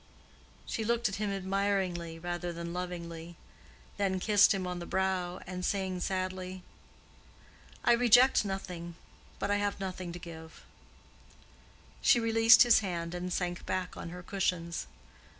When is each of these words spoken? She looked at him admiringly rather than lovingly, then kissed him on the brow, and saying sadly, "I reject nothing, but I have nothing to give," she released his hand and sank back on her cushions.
She 0.65 0.83
looked 0.83 1.09
at 1.09 1.17
him 1.17 1.29
admiringly 1.29 2.17
rather 2.17 2.51
than 2.51 2.73
lovingly, 2.73 3.37
then 3.97 4.19
kissed 4.19 4.51
him 4.51 4.65
on 4.65 4.79
the 4.79 4.87
brow, 4.87 5.41
and 5.45 5.63
saying 5.63 5.99
sadly, 5.99 6.63
"I 7.83 7.91
reject 7.91 8.43
nothing, 8.43 8.95
but 9.37 9.51
I 9.51 9.57
have 9.57 9.79
nothing 9.79 10.11
to 10.11 10.17
give," 10.17 10.65
she 12.01 12.19
released 12.19 12.63
his 12.63 12.79
hand 12.79 13.13
and 13.13 13.31
sank 13.31 13.63
back 13.67 13.95
on 13.95 14.09
her 14.09 14.23
cushions. 14.23 14.87